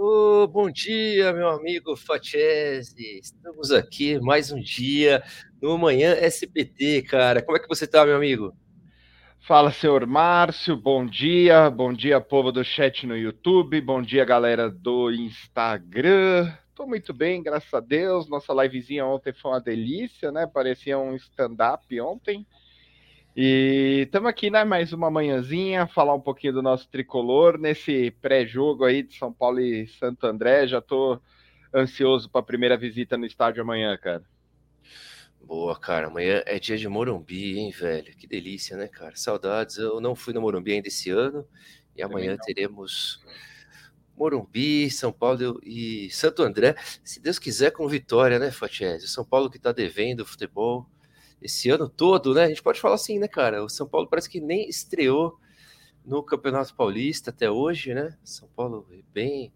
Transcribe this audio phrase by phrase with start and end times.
[0.00, 3.18] Oh, bom dia, meu amigo Facese.
[3.18, 5.20] Estamos aqui mais um dia
[5.60, 7.42] no Manhã SPT, cara.
[7.42, 8.56] Como é que você tá, meu amigo?
[9.40, 10.76] Fala, senhor Márcio.
[10.76, 11.68] Bom dia.
[11.68, 13.80] Bom dia, povo do chat no YouTube.
[13.80, 16.48] Bom dia, galera do Instagram.
[16.76, 18.28] Tô muito bem, graças a Deus.
[18.28, 20.46] Nossa livezinha ontem foi uma delícia, né?
[20.46, 22.46] Parecia um stand-up ontem.
[23.40, 24.64] E estamos aqui, né?
[24.64, 29.60] Mais uma manhãzinha, falar um pouquinho do nosso tricolor nesse pré-jogo aí de São Paulo
[29.60, 30.66] e Santo André.
[30.66, 31.22] Já estou
[31.72, 34.24] ansioso para a primeira visita no estádio amanhã, cara.
[35.40, 36.08] Boa, cara.
[36.08, 38.12] Amanhã é dia de Morumbi, hein, velho?
[38.16, 39.14] Que delícia, né, cara?
[39.14, 39.76] Saudades.
[39.76, 41.46] Eu não fui no Morumbi ainda esse ano
[41.94, 43.24] e amanhã teremos
[44.16, 46.74] Morumbi, São Paulo e Santo André.
[47.04, 49.06] Se Deus quiser, com vitória, né, Fatiese?
[49.06, 50.90] São Paulo que está devendo o futebol
[51.40, 52.44] esse ano todo, né?
[52.44, 53.62] A gente pode falar assim, né, cara?
[53.64, 55.38] O São Paulo parece que nem estreou
[56.04, 58.16] no Campeonato Paulista até hoje, né?
[58.24, 59.52] São Paulo é bem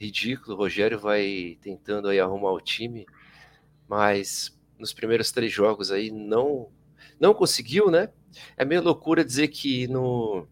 [0.00, 0.54] ridículo.
[0.54, 3.06] O Rogério vai tentando aí arrumar o time,
[3.88, 6.70] mas nos primeiros três jogos aí não
[7.20, 8.10] não conseguiu, né?
[8.56, 10.46] É meio loucura dizer que no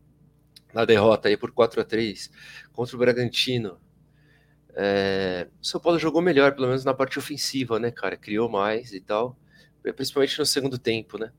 [0.74, 2.30] na derrota aí por 4 a 3
[2.72, 3.80] contra o Bragantino,
[4.74, 8.16] é, o São Paulo jogou melhor, pelo menos na parte ofensiva, né, cara?
[8.16, 9.36] Criou mais e tal
[9.82, 11.32] principalmente no segundo tempo, né?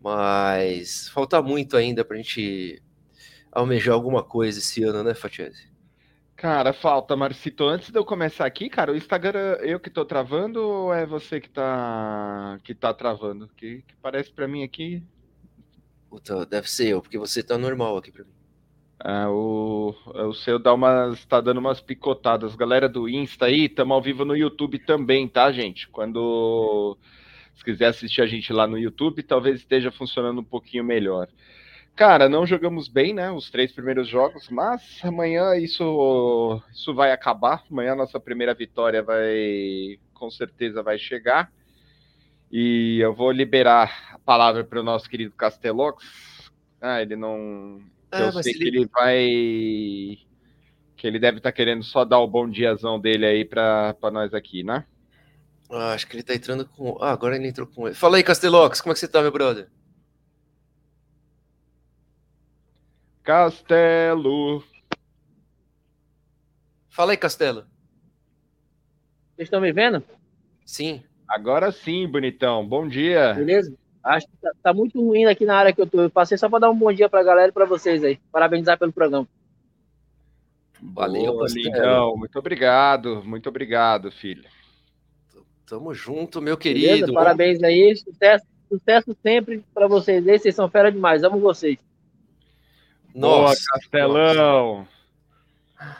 [0.00, 2.82] Mas falta muito ainda para a gente
[3.52, 5.68] almejar alguma coisa esse ano, né, Fatiese?
[6.36, 7.64] Cara, falta, Marcito.
[7.64, 11.38] Antes de eu começar aqui, cara, o Instagram eu que tô travando ou é você
[11.38, 13.46] que tá que tá travando?
[13.56, 15.02] Que, que parece para mim aqui.
[16.08, 18.32] Puta, deve ser eu, porque você tá normal aqui para mim.
[19.04, 22.54] É, o, o seu dá umas, tá dando umas picotadas.
[22.54, 25.88] Galera do Insta aí, estamos ao vivo no YouTube também, tá, gente?
[25.88, 26.96] Quando
[27.60, 31.28] se quiser assistir a gente lá no YouTube, talvez esteja funcionando um pouquinho melhor.
[31.94, 33.30] Cara, não jogamos bem, né?
[33.30, 37.62] Os três primeiros jogos, mas amanhã isso, isso vai acabar.
[37.70, 41.52] Amanhã a nossa primeira vitória vai, com certeza, vai chegar.
[42.50, 46.50] E eu vou liberar a palavra para o nosso querido Castelox.
[46.80, 47.82] Ah, ele não.
[48.10, 49.26] Ah, eu sei que ele vai.
[50.96, 54.32] Que ele deve estar tá querendo só dar o bom diazão dele aí para nós
[54.32, 54.86] aqui, né?
[55.70, 56.98] Ah, acho que ele tá entrando com.
[57.00, 57.94] Ah, agora ele entrou com ele.
[57.94, 59.68] Fala aí, Castelox, como é que você tá, meu brother?
[63.22, 64.64] Castelo.
[66.88, 67.66] Fala aí, Castelo.
[69.36, 70.02] Vocês estão me vendo?
[70.66, 71.02] Sim.
[71.28, 72.66] Agora sim, bonitão.
[72.66, 73.34] Bom dia.
[73.34, 73.72] Beleza?
[74.02, 76.00] Acho que tá, tá muito ruim aqui na área que eu tô.
[76.00, 78.18] Eu passei só para dar um bom dia pra galera e pra vocês aí.
[78.32, 79.28] Parabenizar pelo programa.
[80.82, 82.16] Valeu, Boa, Lindão.
[82.16, 83.22] Muito obrigado.
[83.24, 84.44] Muito obrigado, filho.
[85.70, 86.88] Tamo junto, meu querido.
[86.88, 87.12] Beleza?
[87.12, 91.78] Parabéns aí, sucesso, sucesso sempre para vocês aí, vocês são fera demais, amo vocês.
[93.14, 94.88] Nossa, Boa, Castelão.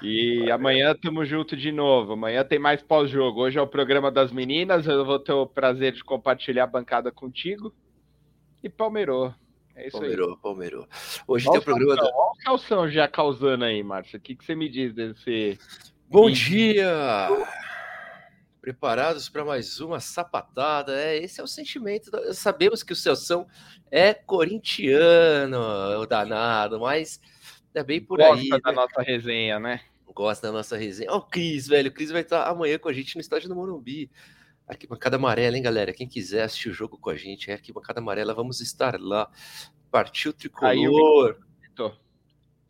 [0.03, 2.14] E amanhã tamo junto de novo.
[2.14, 3.42] Amanhã tem mais pós-jogo.
[3.42, 4.86] Hoje é o programa das meninas.
[4.86, 7.72] Eu vou ter o prazer de compartilhar a bancada contigo.
[8.64, 9.32] E Palmeirou.
[9.76, 10.36] É isso Palmeirou, aí.
[10.42, 10.88] Palmeirou.
[11.28, 11.97] Hoje Olha tem o programa.
[11.97, 12.03] Da...
[12.03, 14.19] Olha o calção já causando aí, Márcio.
[14.19, 15.56] O que, que você me diz desse.
[16.09, 17.28] Bom dia!
[18.60, 21.00] Preparados para mais uma sapatada.
[21.00, 22.10] É, esse é o sentimento.
[22.10, 22.34] Da...
[22.34, 23.47] Sabemos que o Celção
[23.91, 25.59] é corintiano,
[26.00, 27.21] o danado, mas
[27.75, 28.48] é bem por Gosta aí.
[28.48, 28.76] Gosta da né?
[28.76, 29.81] nossa resenha, né?
[30.06, 31.10] Gosta da nossa resenha.
[31.10, 31.91] Ó, oh, o Cris, velho.
[31.91, 34.10] O Cris vai estar amanhã com a gente no estádio do Morumbi.
[34.66, 35.92] Aqui, bancada amarela, hein, galera?
[35.92, 39.28] Quem quiser assistir o jogo com a gente, é aqui, bancada amarela, vamos estar lá.
[39.91, 41.38] Partiu tricolor.
[41.75, 41.97] Caiu.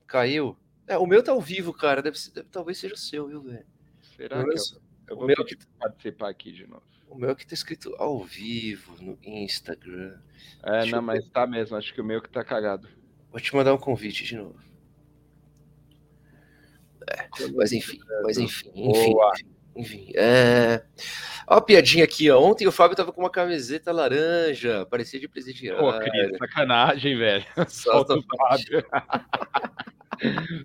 [0.06, 0.56] Caiu.
[0.86, 2.02] É, o meu tá ao vivo, cara.
[2.02, 3.66] Deve, ser, talvez seja o seu, viu, velho?
[4.16, 4.89] Será que eu...
[5.10, 6.84] Eu vou o meu que participar aqui de novo.
[7.08, 10.16] O meu que tá escrito ao vivo no Instagram.
[10.62, 11.02] É, Deixa não, eu...
[11.02, 11.76] mas tá mesmo.
[11.76, 12.88] Acho que o meu que tá cagado.
[13.30, 14.58] Vou te mandar um convite de novo.
[17.10, 19.12] É, mas enfim, mas enfim, enfim.
[19.12, 19.32] Boa.
[19.34, 19.48] Enfim,
[20.14, 20.82] é.
[21.46, 22.40] Ó, a piadinha aqui, ó.
[22.40, 25.80] Ontem o Fábio tava com uma camiseta laranja, parecia de presidiário.
[25.80, 27.44] Pô, querido, sacanagem, velho.
[27.68, 28.84] Solta o Fábio.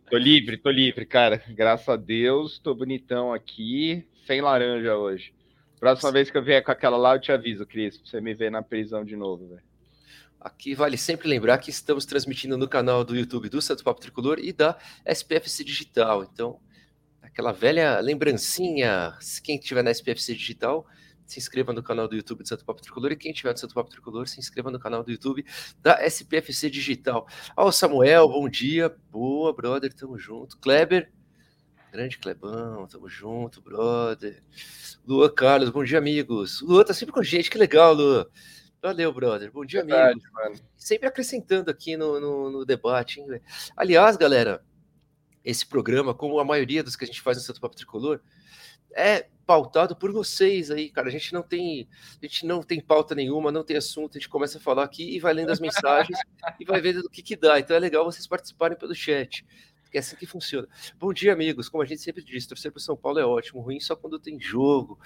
[0.10, 1.42] tô livre, tô livre, cara.
[1.50, 5.34] Graças a Deus, tô bonitão aqui sem laranja hoje.
[5.80, 8.34] Próxima vez que eu vier com aquela lá, eu te aviso, Cris, pra você me
[8.34, 9.64] ver na prisão de novo, velho.
[10.40, 14.38] Aqui vale sempre lembrar que estamos transmitindo no canal do YouTube do Santo Papo Tricolor
[14.40, 16.24] e da SPFC Digital.
[16.24, 16.60] Então,
[17.36, 20.88] aquela velha lembrancinha, quem estiver na SPFC Digital,
[21.26, 23.74] se inscreva no canal do YouTube do Santo Papo Tricolor e quem estiver no Santo
[23.74, 25.46] Papo Tricolor, se inscreva no canal do YouTube
[25.82, 27.28] da SPFC Digital.
[27.58, 28.96] Ó, Samuel, bom dia.
[29.12, 30.58] Boa, brother, tamo junto.
[30.60, 31.12] Kleber,
[31.92, 34.42] Grande Clebão, tamo junto, brother.
[35.06, 36.62] Lua Carlos, bom dia, amigos.
[36.62, 38.32] Lua tá sempre com a gente, que legal, Lua.
[38.82, 39.52] Valeu, brother.
[39.52, 40.32] Bom dia, Verdade, amigo.
[40.32, 40.56] Mano.
[40.78, 43.42] Sempre acrescentando aqui no, no, no debate, hein,
[43.76, 44.64] Aliás, galera,
[45.46, 48.20] esse programa, como a maioria dos que a gente faz no Santo Papo Tricolor,
[48.94, 51.08] é pautado por vocês aí, cara.
[51.08, 51.88] A gente não tem,
[52.22, 55.16] a gente não tem pauta nenhuma, não tem assunto, a gente começa a falar aqui
[55.16, 56.18] e vai lendo as mensagens
[56.60, 57.60] e vai vendo o que que dá.
[57.60, 59.46] Então é legal vocês participarem pelo chat.
[59.94, 60.68] É assim que funciona.
[61.00, 61.70] Bom dia, amigos.
[61.70, 64.38] Como a gente sempre diz, torcer para São Paulo é ótimo, ruim só quando tem
[64.38, 65.00] jogo.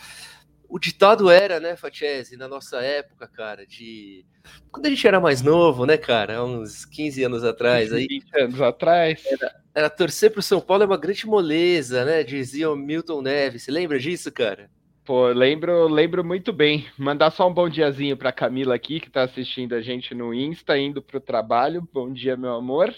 [0.69, 4.23] O ditado era, né, Fatiese, na nossa época, cara, de.
[4.71, 6.45] Quando a gente era mais novo, né, cara?
[6.45, 7.91] Uns 15 anos atrás.
[7.91, 9.25] Aí, 20 anos atrás.
[9.25, 12.23] Era, era torcer pro São Paulo é uma grande moleza, né?
[12.23, 13.63] Dizia o Milton Neves.
[13.63, 14.69] Você lembra disso, cara?
[15.03, 16.85] Pô, lembro, lembro muito bem.
[16.95, 20.77] Mandar só um bom diazinho para Camila aqui, que tá assistindo a gente no Insta,
[20.77, 21.89] indo pro trabalho.
[21.91, 22.93] Bom dia, meu amor.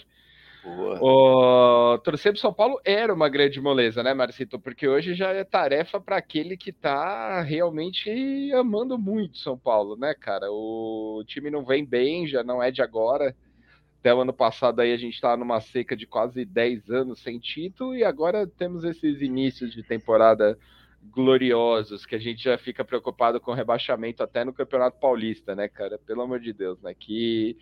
[0.64, 4.60] O torcer pro São Paulo era uma grande moleza, né, Marcito?
[4.60, 8.10] Porque hoje já é tarefa para aquele que tá realmente
[8.52, 10.46] amando muito São Paulo, né, cara?
[10.50, 13.34] O time não vem bem, já não é de agora.
[13.98, 17.38] Até o ano passado aí a gente tá numa seca de quase 10 anos sem
[17.38, 20.58] título e agora temos esses inícios de temporada
[21.10, 25.98] gloriosos que a gente já fica preocupado com rebaixamento até no Campeonato Paulista, né, cara?
[25.98, 26.94] Pelo amor de Deus, né?
[26.94, 27.56] Que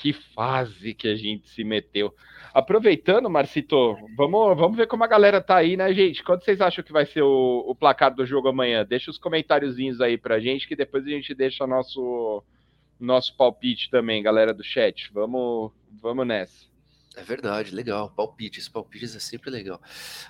[0.00, 2.14] que fase que a gente se meteu.
[2.54, 6.22] Aproveitando, Marcito, vamos, vamos ver como a galera tá aí, né, gente?
[6.22, 8.84] Quanto vocês acham que vai ser o, o placar do jogo amanhã?
[8.84, 12.44] Deixa os comentáriozinhos aí pra gente, que depois a gente deixa nosso,
[12.98, 15.10] nosso palpite também, galera do chat.
[15.12, 16.68] Vamos, vamos nessa.
[17.16, 18.10] É verdade, legal.
[18.10, 19.82] Palpites, palpites é sempre legal.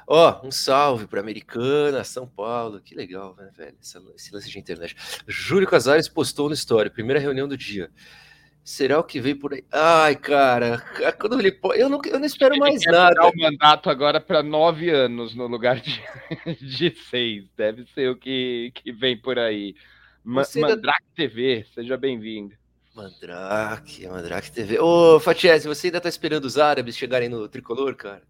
[0.07, 2.81] Ó, um salve para Americana, São Paulo.
[2.81, 3.77] Que legal, né, velho?
[3.79, 4.97] Esse lance de internet.
[5.27, 7.91] Júlio Casares postou no story, primeira reunião do dia.
[8.69, 9.65] Será o que vem por aí?
[9.73, 10.79] Ai, cara,
[11.19, 13.27] quando ele eu não, eu não espero ele mais nada.
[13.27, 15.99] o mandato agora para nove anos no lugar de,
[16.61, 17.47] de seis.
[17.57, 19.75] Deve ser o que, que vem por aí.
[20.23, 21.13] Ma Mandrake ainda...
[21.17, 22.55] TV, seja bem-vindo.
[22.95, 24.79] Mandrake, Mandrake TV.
[24.79, 28.23] Ô, Fatiese, você ainda tá esperando os árabes chegarem no tricolor, cara?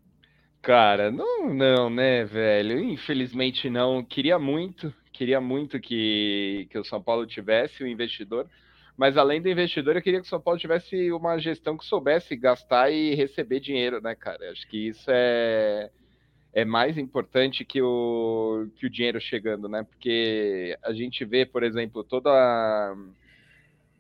[0.63, 2.79] Cara, não, não, né, velho?
[2.79, 4.05] Infelizmente não.
[4.05, 8.49] Queria muito, queria muito que, que o São Paulo tivesse o um investidor
[8.99, 12.35] mas além do investidor, eu queria que o São Paulo tivesse uma gestão que soubesse
[12.35, 14.51] gastar e receber dinheiro, né, cara?
[14.51, 15.89] Acho que isso é,
[16.53, 19.85] é mais importante que o, que o dinheiro chegando, né?
[19.85, 22.97] Porque a gente vê, por exemplo, toda a,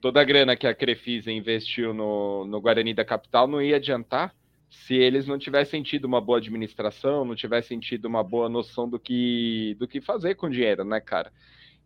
[0.00, 4.35] toda a grana que a Crefisa investiu no, no Guarani da Capital não ia adiantar
[4.69, 8.99] se eles não tivessem tido uma boa administração, não tivessem tido uma boa noção do
[8.99, 11.33] que, do que fazer com o dinheiro, né, cara?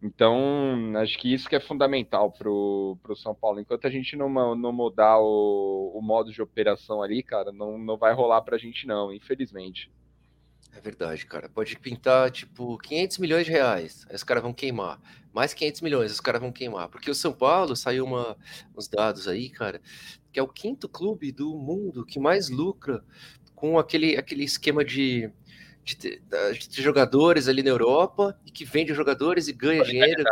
[0.02, 3.60] Então, acho que isso que é fundamental para o São Paulo.
[3.60, 7.96] Enquanto a gente não, não mudar o, o modo de operação ali, cara, não, não
[7.96, 9.88] vai rolar para a gente não, infelizmente.
[10.72, 11.48] É verdade, cara.
[11.48, 15.00] Pode pintar, tipo, 500 milhões de reais, aí os caras vão queimar.
[15.32, 16.88] Mais 500 milhões, os caras vão queimar.
[16.88, 18.36] Porque o São Paulo, saiu uma,
[18.76, 19.80] uns dados aí, cara,
[20.32, 23.04] que é o quinto clube do mundo que mais lucra
[23.54, 25.30] com aquele, aquele esquema de
[25.84, 26.22] de ter,
[26.68, 30.22] de jogadores ali na Europa e que vende jogadores e ganha dinheiro.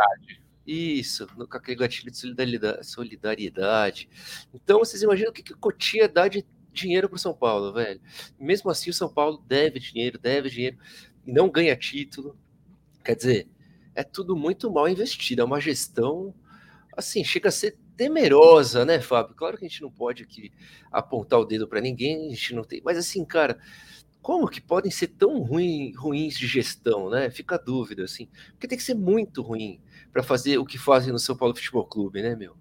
[0.65, 4.09] Isso, com aquele gatilho de solidariedade, solidariedade.
[4.53, 7.99] Então, vocês imaginam o que, que Cotia dá de dinheiro para o São Paulo, velho?
[8.39, 10.77] Mesmo assim, o São Paulo deve dinheiro, deve dinheiro
[11.25, 12.37] e não ganha título.
[13.03, 13.47] Quer dizer,
[13.95, 15.41] é tudo muito mal investido.
[15.41, 16.33] É uma gestão,
[16.95, 19.35] assim, chega a ser temerosa, né, Fábio?
[19.35, 20.51] Claro que a gente não pode aqui
[20.91, 23.59] apontar o dedo para ninguém, a gente não tem, mas assim, cara
[24.21, 27.29] como que podem ser tão ruim, ruins de gestão, né?
[27.29, 28.27] Fica a dúvida, assim.
[28.51, 31.85] Porque tem que ser muito ruim para fazer o que fazem no São Paulo Futebol
[31.85, 32.55] Clube, né, meu?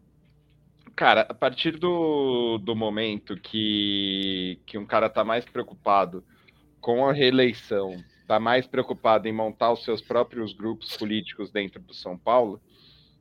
[0.97, 6.25] Cara, a partir do, do momento que, que um cara tá mais preocupado
[6.81, 11.95] com a reeleição, tá mais preocupado em montar os seus próprios grupos políticos dentro do
[11.95, 12.61] São Paulo,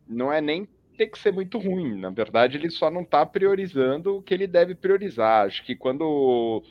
[0.07, 0.67] não é nem
[0.97, 1.97] ter que ser muito ruim.
[1.97, 5.45] Na verdade, ele só não tá priorizando o que ele deve priorizar.
[5.45, 6.63] Acho que quando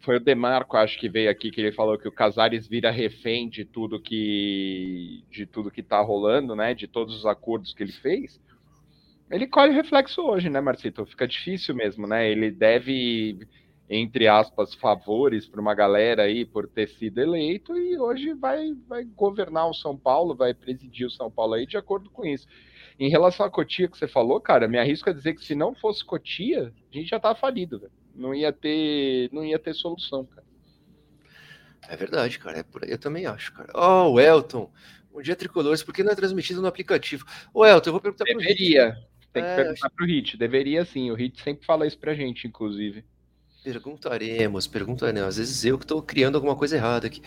[0.00, 3.48] foi o Demarco, acho que veio aqui, que ele falou que o Casares vira refém
[3.48, 6.74] de tudo que de tudo que tá rolando, né?
[6.74, 8.40] De todos os acordos que ele fez.
[9.30, 11.06] Ele colhe reflexo hoje, né, Marcito?
[11.06, 12.30] Fica difícil mesmo, né?
[12.30, 13.38] Ele deve,
[13.88, 19.04] entre aspas, favores para uma galera aí por ter sido eleito e hoje vai, vai
[19.04, 22.46] governar o São Paulo, vai presidir o São Paulo aí de acordo com isso.
[22.98, 25.74] Em relação à Cotia que você falou, cara, me arrisco a dizer que se não
[25.74, 28.03] fosse Cotia, a gente já tá falido, velho.
[28.14, 30.46] Não ia ter, não ia ter solução, cara.
[31.88, 32.58] É verdade, cara.
[32.58, 33.70] É por aí, eu também acho, cara.
[33.74, 34.70] Ó, oh, o Elton.
[35.12, 37.24] Um dia tricolores, por que não é transmitido no aplicativo?
[37.52, 38.44] Ô, Elton, eu vou perguntar Deveria.
[38.44, 39.14] pro Deveria.
[39.32, 39.96] Tem que é, perguntar acho...
[39.96, 40.36] pro Hit.
[40.36, 41.10] Deveria sim.
[41.10, 43.04] O Hit sempre fala isso pra gente, inclusive.
[43.62, 45.28] Perguntaremos, perguntaremos.
[45.28, 47.22] Às vezes eu que estou criando alguma coisa errada aqui.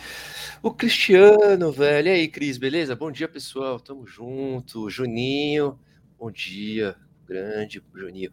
[0.61, 2.07] O Cristiano, velho.
[2.07, 2.95] E aí, Cris, beleza?
[2.95, 3.79] Bom dia, pessoal.
[3.79, 4.89] Tamo junto.
[4.89, 5.79] Juninho,
[6.17, 6.95] bom dia.
[7.27, 8.31] Grande, Juninho.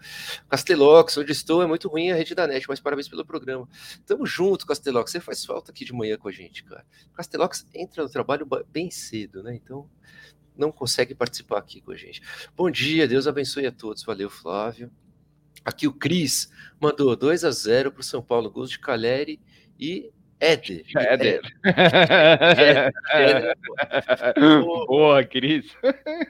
[0.48, 3.68] Castelox, onde estou é muito ruim a rede da net, mas parabéns pelo programa.
[4.06, 5.10] Tamo junto, Castelox.
[5.10, 6.86] Você faz falta aqui de manhã com a gente, cara.
[7.12, 9.54] Castelox entra no trabalho bem cedo, né?
[9.54, 9.90] Então
[10.56, 12.22] não consegue participar aqui com a gente.
[12.56, 14.04] Bom dia, Deus abençoe a todos.
[14.04, 14.90] Valeu, Flávio.
[15.64, 16.48] Aqui o Cris
[16.80, 19.40] mandou 2 a 0 para o São Paulo, gols de Caleri
[19.78, 20.84] e Éder.
[20.96, 21.40] Éder.
[24.88, 25.66] Boa, Cris.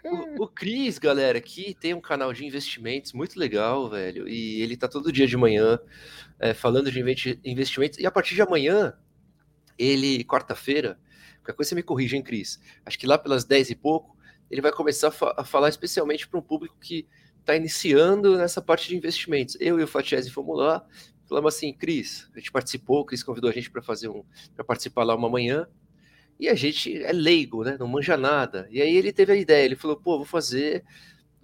[0.05, 4.29] O, o Cris, galera, aqui tem um canal de investimentos muito legal, velho.
[4.29, 5.79] E ele tá todo dia de manhã
[6.39, 7.01] é, falando de
[7.45, 7.99] investimentos.
[7.99, 8.95] E a partir de amanhã,
[9.79, 10.99] ele, quarta-feira,
[11.39, 12.61] qualquer coisa você me corrige, hein, Cris?
[12.85, 14.17] Acho que lá pelas 10 e pouco,
[14.51, 17.07] ele vai começar a, fa a falar especialmente para um público que
[17.41, 19.57] está iniciando nessa parte de investimentos.
[19.61, 20.85] Eu e o Fatiese fomos lá,
[21.29, 24.65] falamos assim, Cris, a gente participou, o Cris convidou a gente para fazer um, para
[24.65, 25.67] participar lá uma manhã,
[26.39, 27.77] e a gente é leigo, né?
[27.79, 28.67] Não manja nada.
[28.71, 30.85] E aí ele teve a ideia, ele falou, pô, vou fazer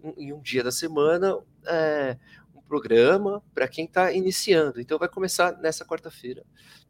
[0.02, 2.16] um, em um dia da semana é,
[2.54, 4.80] um programa para quem está iniciando.
[4.80, 6.44] Então vai começar nessa quarta-feira,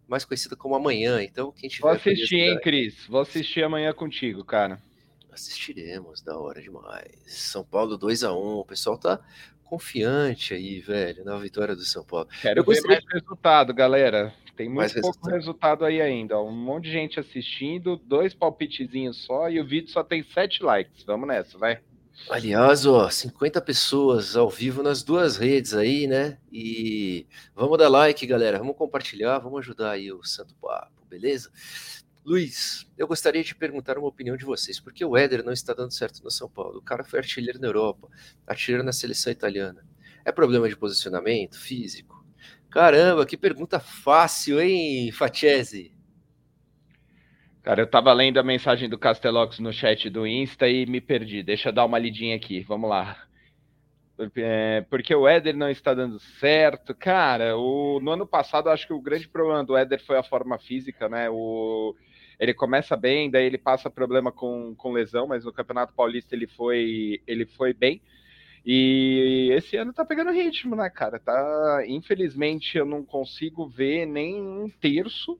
[0.09, 1.23] mais conhecida como amanhã.
[1.23, 3.07] Então quem tiver Vou assistir, hein, Cris?
[3.07, 4.81] Vou assistir amanhã contigo, cara.
[5.31, 7.15] Assistiremos, da hora demais.
[7.27, 9.21] São Paulo 2 a 1 O pessoal tá
[9.71, 12.29] confiante aí, velho, na vitória do São Paulo.
[12.43, 14.35] Quero Eu ver mais resultado, galera.
[14.57, 15.35] Tem muito mais pouco resultado.
[15.35, 16.41] resultado aí ainda.
[16.41, 21.05] Um monte de gente assistindo, dois palpitezinhos só e o vídeo só tem sete likes.
[21.05, 21.79] Vamos nessa, vai.
[22.29, 26.37] Aliás, ó, 50 pessoas ao vivo nas duas redes aí, né?
[26.53, 28.59] E vamos dar like, galera.
[28.59, 31.51] Vamos compartilhar, vamos ajudar aí o Santo Papo, beleza?
[32.25, 35.93] Luiz, eu gostaria de perguntar uma opinião de vocês, porque o Éder não está dando
[35.93, 36.79] certo no São Paulo.
[36.79, 38.09] O cara foi artilheiro na Europa,
[38.47, 39.85] artilheiro na seleção italiana.
[40.25, 42.25] É problema de posicionamento, físico?
[42.71, 45.93] Caramba, que pergunta fácil, hein, Fatiese?
[47.63, 51.43] Cara, eu tava lendo a mensagem do Castelox no chat do Insta e me perdi.
[51.43, 53.17] Deixa eu dar uma lidinha aqui, vamos lá.
[54.37, 56.95] É, porque o Éder não está dando certo.
[56.95, 60.59] Cara, o, no ano passado, acho que o grande problema do Éder foi a forma
[60.59, 61.29] física, né?
[61.31, 61.95] O,
[62.41, 66.47] ele começa bem, daí ele passa problema com, com lesão, mas no Campeonato Paulista ele
[66.47, 68.01] foi, ele foi bem.
[68.65, 71.19] E esse ano tá pegando ritmo, né, cara?
[71.19, 75.39] Tá, infelizmente eu não consigo ver nem um terço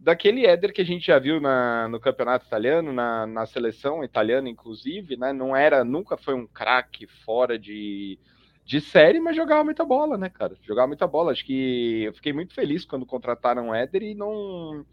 [0.00, 4.48] daquele Éder que a gente já viu na, no campeonato italiano, na, na seleção italiana,
[4.48, 5.34] inclusive, né?
[5.34, 8.18] Não era, nunca foi um craque fora de,
[8.64, 10.56] de série, mas jogava muita bola, né, cara?
[10.62, 11.32] Jogava muita bola.
[11.32, 14.84] Acho que eu fiquei muito feliz quando contrataram o Éder e não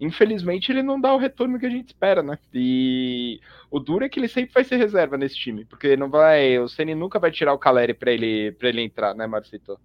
[0.00, 2.38] infelizmente ele não dá o retorno que a gente espera, né?
[2.52, 6.58] E o duro é que ele sempre vai ser reserva nesse time, porque não vai,
[6.58, 9.78] o Ceni nunca vai tirar o Caleri para ele para ele entrar, né, Marcito?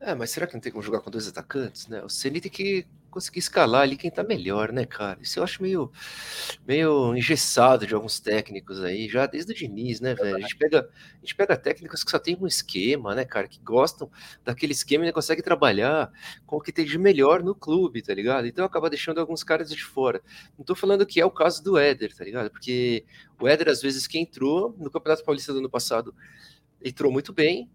[0.00, 2.02] É, mas será que não tem como jogar com dois atacantes, né?
[2.02, 5.18] O Ceni tem que conseguir escalar ali quem tá melhor, né, cara?
[5.20, 5.92] Isso eu acho meio,
[6.66, 10.36] meio engessado de alguns técnicos aí, já desde o Diniz, né, velho?
[10.36, 13.60] A gente pega, a gente pega técnicos que só tem um esquema, né, cara, que
[13.60, 14.10] gostam
[14.42, 16.10] daquele esquema e conseguem trabalhar
[16.46, 18.46] com o que tem de melhor no clube, tá ligado?
[18.46, 20.22] Então acaba deixando alguns caras de fora.
[20.56, 22.50] Não tô falando que é o caso do Éder, tá ligado?
[22.50, 23.04] Porque
[23.38, 26.14] o Éder, às vezes, que entrou no Campeonato Paulista do ano passado,
[26.82, 27.68] entrou muito bem,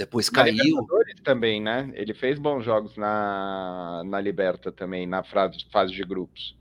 [0.00, 0.86] depois caiu.
[1.22, 1.92] também, né?
[1.92, 6.56] Ele fez bons jogos na, na Liberta também, na fase, fase de grupos.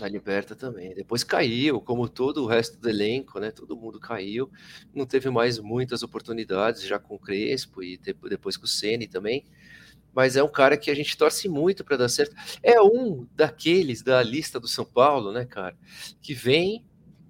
[0.00, 0.92] Na Liberta também.
[0.92, 3.52] Depois caiu, como todo o resto do elenco, né?
[3.52, 4.50] Todo mundo caiu.
[4.92, 7.96] Não teve mais muitas oportunidades já com o Crespo e
[8.28, 9.46] depois com o Ceni também.
[10.12, 12.34] Mas é um cara que a gente torce muito para dar certo.
[12.60, 15.78] É um daqueles da lista do São Paulo, né, cara?
[16.20, 16.84] Que vem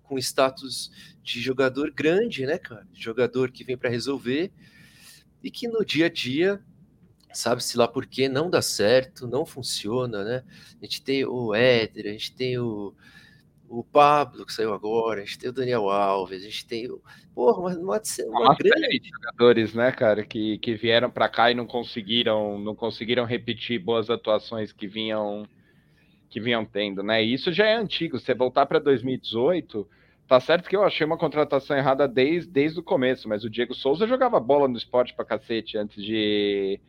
[0.04, 0.90] com status
[1.22, 2.88] de jogador grande, né, cara?
[2.94, 4.50] Jogador que vem para resolver
[5.42, 6.60] e que no dia a dia,
[7.32, 10.44] sabe-se lá por que não dá certo, não funciona, né?
[10.80, 12.94] A gente tem o Éder, a gente tem o,
[13.68, 17.00] o Pablo, que saiu agora, a gente tem o Daniel Alves, a gente tem o.
[17.34, 19.00] Porra, mas não ser uma Nossa, grande.
[19.08, 24.10] jogadores, né, cara, que, que vieram para cá e não conseguiram, não conseguiram repetir boas
[24.10, 25.46] atuações que vinham
[26.28, 27.24] que vinham tendo, né?
[27.24, 28.18] E isso já é antigo.
[28.18, 29.86] Você voltar para 2018,
[30.30, 33.74] Tá certo que eu achei uma contratação errada desde, desde o começo, mas o Diego
[33.74, 36.80] Souza jogava bola no esporte pra cacete antes de,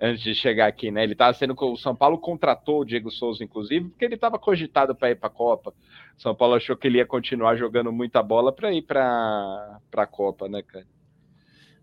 [0.00, 1.02] antes de chegar aqui, né?
[1.02, 1.56] Ele tava sendo.
[1.58, 5.26] O São Paulo contratou o Diego Souza, inclusive, porque ele estava cogitado para ir para
[5.26, 5.74] a Copa.
[6.16, 10.06] O São Paulo achou que ele ia continuar jogando muita bola para ir para a
[10.06, 10.86] Copa, né, cara?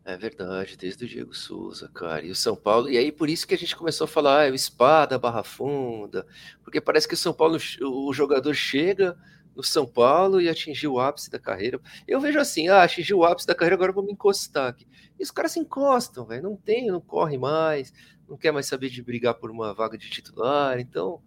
[0.05, 2.25] É verdade, desde o Diego Souza, cara.
[2.25, 4.51] E o São Paulo, e aí por isso que a gente começou a falar, ah,
[4.51, 6.25] o espada, barra funda,
[6.63, 9.17] porque parece que o São Paulo, o jogador chega,
[9.55, 11.79] no São Paulo e atingiu o ápice da carreira.
[12.07, 14.87] Eu vejo assim, ah, atingiu o ápice da carreira, agora vou me encostar aqui.
[15.19, 17.93] E os caras se encostam, velho, não tem, não corre mais,
[18.27, 20.79] não quer mais saber de brigar por uma vaga de titular.
[20.79, 21.21] Então,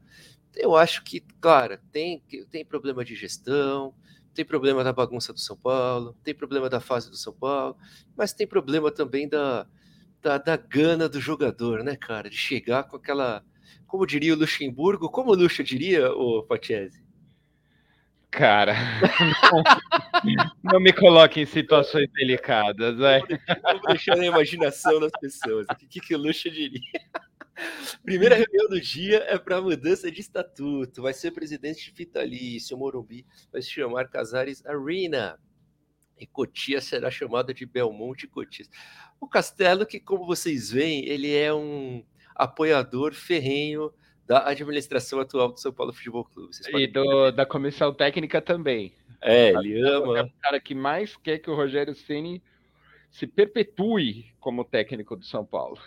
[0.57, 3.95] eu acho que, cara, tem, tem problema de gestão,
[4.35, 7.76] tem problema da bagunça do São Paulo, tem problema da fase do São Paulo,
[8.16, 9.66] mas tem problema também da,
[10.21, 12.31] da, da gana do jogador, né, cara?
[12.31, 13.45] De chegar com aquela.
[13.87, 17.03] Como diria o Luxemburgo, como o Luxo diria, o Pachese?
[18.35, 18.75] Cara,
[20.25, 22.97] não, não, me coloque em situações delicadas.
[22.97, 25.67] Vamos deixar na imaginação das pessoas.
[25.71, 26.81] O que, que o Luxo diria?
[28.03, 31.03] Primeira reunião do dia é para mudança de estatuto.
[31.03, 32.76] Vai ser presidente vitalício.
[32.76, 35.38] Morumbi vai se chamar Casares Arena.
[36.19, 38.67] E Cotia será chamada de Belmonte Cotia.
[39.21, 43.93] O Castelo, que como vocês veem, ele é um apoiador ferrenho
[44.26, 46.50] da administração atual do São Paulo Futebol Clube.
[46.75, 48.93] e do, da comissão técnica também.
[49.21, 50.19] É, ele ama.
[50.19, 52.43] É o cara que mais quer que o Rogério Ceni
[53.11, 55.78] se perpetue como técnico do São Paulo.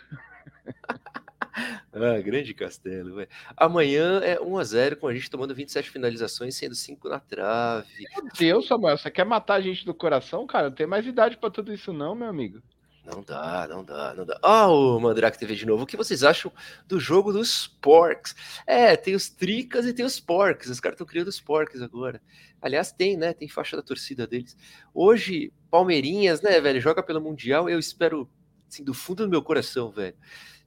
[1.93, 3.15] ah, grande Castelo.
[3.15, 3.27] Véio.
[3.55, 8.07] Amanhã é 1 a 0 com a gente tomando 27 finalizações, sendo 5 na trave.
[8.15, 10.69] Meu Deus, Samuel, você quer matar a gente do coração, cara?
[10.69, 12.61] Não tem mais idade para tudo isso não, meu amigo.
[13.09, 14.37] Não dá, não dá, não dá.
[14.43, 15.83] Ah, o Mandrake TV de novo.
[15.83, 16.51] O que vocês acham
[16.85, 18.35] do jogo dos Porks?
[18.67, 20.67] É, tem os Tricas e tem os Porks.
[20.69, 22.21] Os caras estão criando os Porks agora.
[22.61, 23.31] Aliás, tem, né?
[23.31, 24.57] Tem faixa da torcida deles.
[24.93, 26.81] Hoje, Palmeirinhas, né, velho?
[26.81, 27.69] Joga pelo Mundial.
[27.69, 28.29] Eu espero,
[28.69, 30.15] assim, do fundo do meu coração, velho.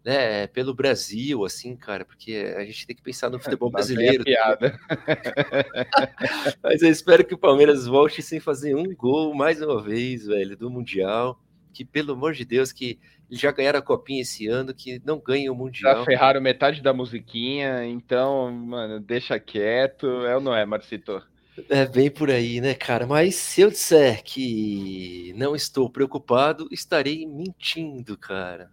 [0.02, 4.24] Né, pelo Brasil, assim, cara, porque a gente tem que pensar no futebol é brasileiro.
[4.24, 4.80] piada.
[6.64, 10.56] Mas eu espero que o Palmeiras volte sem fazer um gol mais uma vez, velho,
[10.56, 11.38] do Mundial
[11.72, 12.98] que, pelo amor de Deus, que
[13.30, 15.98] já ganharam a copinha esse ano, que não ganham o Mundial.
[15.98, 20.06] Já ferraram metade da musiquinha, então, mano, deixa quieto.
[20.26, 21.22] É ou não é, Marcito?
[21.68, 23.06] É bem por aí, né, cara?
[23.06, 28.70] Mas se eu disser que não estou preocupado, estarei mentindo, cara.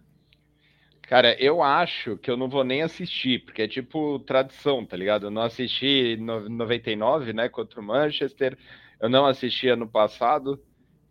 [1.02, 5.26] Cara, eu acho que eu não vou nem assistir, porque é tipo tradição, tá ligado?
[5.26, 8.58] Eu não assisti no 99, né, contra o Manchester,
[9.00, 10.62] eu não assisti ano passado,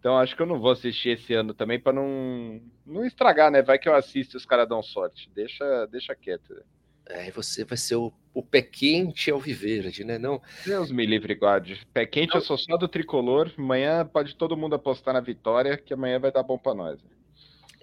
[0.08, 3.62] então acho que eu não vou assistir esse ano também para não, não estragar, né?
[3.62, 5.30] Vai que eu assisto e os caras dão sorte.
[5.36, 6.64] Deixa, deixa quieto.
[7.06, 10.18] É, você vai ser o, o pé quente ao viverde, né?
[10.18, 10.42] Não.
[10.66, 11.86] Deus me livre, guarde.
[11.92, 12.38] Pé quente, não.
[12.38, 13.52] eu sou só do tricolor.
[13.58, 17.02] Amanhã pode todo mundo apostar na vitória, que amanhã vai dar bom para nós.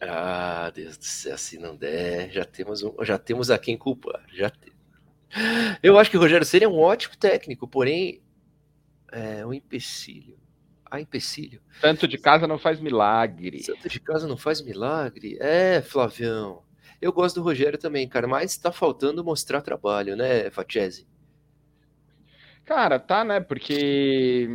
[0.00, 4.24] Ah, Deus do céu, se não der, já temos, um, já temos a quem culpar.
[4.32, 4.72] Já tem.
[5.82, 8.22] Eu acho que o Rogério seria um ótimo técnico, porém
[9.12, 10.42] é um empecilho
[10.94, 11.61] há empecilho.
[11.80, 13.62] Santo de casa não faz milagre.
[13.62, 15.37] Santo de casa não faz milagre.
[15.40, 16.62] É, Flavião.
[17.00, 21.07] Eu gosto do Rogério também, cara, mas está faltando mostrar trabalho, né, Fatiese?
[22.64, 23.40] Cara, tá, né?
[23.40, 24.48] Porque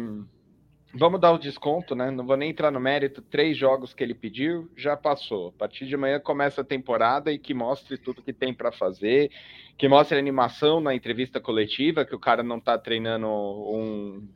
[0.93, 2.09] vamos dar o desconto, né?
[2.11, 3.21] Não vou nem entrar no mérito.
[3.21, 5.49] Três jogos que ele pediu, já passou.
[5.49, 9.31] A partir de amanhã começa a temporada e que mostre tudo que tem para fazer,
[9.77, 14.27] que mostre animação na entrevista coletiva, que o cara não tá treinando um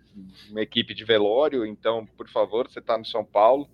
[0.49, 3.67] uma equipe de velório, então, por favor, você está no São Paulo.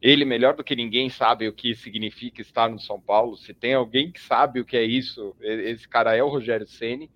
[0.00, 3.36] Ele, melhor do que ninguém, sabe o que significa estar no São Paulo.
[3.36, 7.10] Se tem alguém que sabe o que é isso, esse cara é o Rogério Ceni.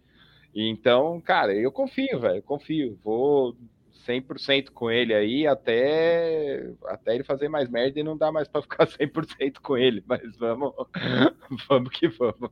[0.54, 2.98] Então, cara, eu confio, velho, confio.
[3.02, 3.56] Vou
[4.06, 8.62] 100% com ele aí até, até ele fazer mais merda e não dá mais para
[8.62, 10.72] ficar 100% com ele, mas vamos,
[11.68, 12.50] vamos que vamos.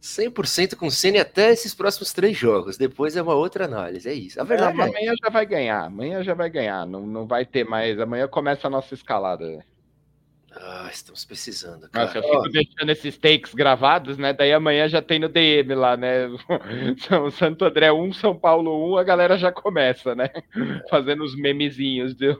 [0.00, 4.14] 100% com o Ceni até esses próximos três jogos, depois é uma outra análise, é
[4.14, 4.40] isso.
[4.40, 7.64] A verdade é, amanhã já vai ganhar, amanhã já vai ganhar, não, não vai ter
[7.64, 9.64] mais, amanhã começa a nossa escalada.
[10.52, 11.88] Ah, estamos precisando.
[11.88, 12.06] Cara.
[12.06, 12.48] Nossa, eu fico oh.
[12.48, 14.32] deixando esses takes gravados, né?
[14.32, 16.28] Daí amanhã já tem no DM lá, né?
[17.08, 20.28] São Santo André 1, São Paulo 1, a galera já começa, né?
[20.90, 22.14] Fazendo os memezinhos.
[22.14, 22.36] Viu?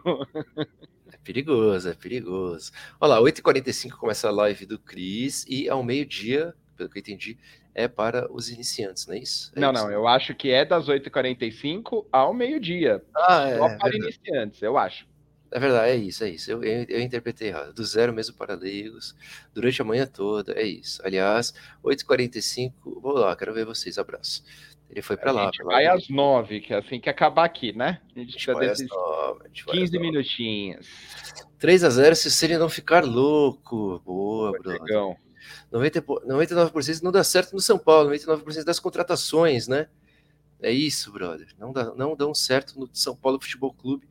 [1.12, 2.72] É perigoso, é perigoso.
[3.00, 7.38] Olha lá, 8h45 começa a live do Cris e ao meio-dia, pelo que eu entendi,
[7.74, 9.52] é para os iniciantes, não é isso?
[9.54, 9.84] É não, isso.
[9.84, 13.02] não, eu acho que é das 8h45 ao meio-dia.
[13.14, 13.56] Ah, é.
[13.56, 15.09] Só para é iniciantes, eu acho.
[15.52, 16.50] É verdade, é isso, é isso.
[16.50, 17.72] Eu, eu, eu, interpretei errado.
[17.72, 19.16] Do zero mesmo para leigos,
[19.52, 21.00] durante a manhã toda, é isso.
[21.04, 21.52] Aliás,
[21.84, 24.44] 8h45, vou lá, quero ver vocês, abraço.
[24.88, 25.44] Ele foi para lá.
[25.46, 28.00] Gente vai às 9, que é assim que acabar aqui, né?
[28.14, 30.86] A gente, a gente vai desses 9, 15 minutinhos.
[31.58, 34.00] 3 a 0 se o Ceni não ficar louco.
[34.04, 35.16] Boa, Bruno.
[35.70, 39.88] 90, 99% não dá certo no São Paulo, 99% das contratações, né?
[40.60, 41.48] É isso, brother.
[41.58, 44.06] Não, dá, não dão certo no São Paulo Futebol Clube.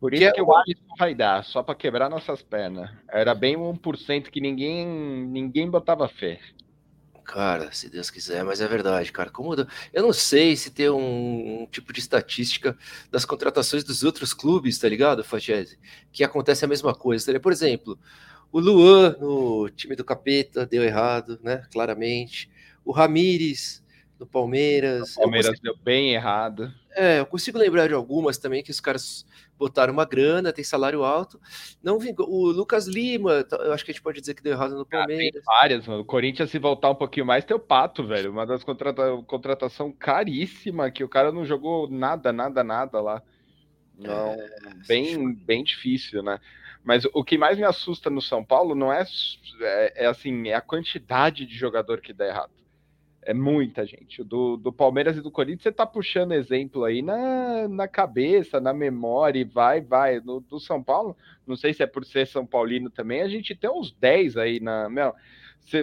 [0.00, 2.90] Por isso que, que eu acho que vai dar, só para quebrar nossas pernas.
[3.06, 6.40] Era bem 1% que ninguém ninguém botava fé.
[7.22, 9.30] Cara, se Deus quiser, mas é verdade, cara.
[9.30, 9.54] Como
[9.92, 12.76] eu não sei se tem um, um tipo de estatística
[13.10, 15.78] das contratações dos outros clubes, tá ligado, Fagese?
[16.10, 17.32] Que acontece a mesma coisa.
[17.32, 17.96] Tá Por exemplo,
[18.50, 21.62] o Luan no time do Capeta deu errado, né?
[21.70, 22.50] Claramente.
[22.84, 23.84] O Ramires
[24.18, 25.16] no Palmeiras.
[25.16, 25.62] O Palmeiras consigo...
[25.62, 26.72] deu bem errado.
[26.90, 29.24] É, eu consigo lembrar de algumas também que os caras
[29.60, 31.38] botaram uma grana, tem salário alto.
[31.82, 32.26] Não vingou.
[32.28, 35.42] O Lucas Lima, eu acho que a gente pode dizer que deu errado no Palmeiras.
[35.46, 36.00] Ah, várias, mano.
[36.00, 38.30] O Corinthians, se voltar um pouquinho mais, tem o Pato, velho.
[38.30, 39.02] Uma das contrata...
[39.26, 43.22] contratação caríssima, que o cara não jogou nada, nada, nada lá.
[43.98, 44.48] Não, é,
[44.88, 46.40] bem, bem difícil, né?
[46.82, 49.04] Mas o que mais me assusta no São Paulo não é,
[49.60, 52.59] é, é assim, é a quantidade de jogador que dá errado.
[53.22, 54.24] É muita gente.
[54.24, 58.72] Do, do Palmeiras e do Corinthians, você tá puxando exemplo aí na, na cabeça, na
[58.72, 60.20] memória, e vai, vai.
[60.20, 63.54] No, do São Paulo, não sei se é por ser São Paulino também, a gente
[63.54, 64.88] tem uns 10 aí na.
[64.88, 65.14] Meu,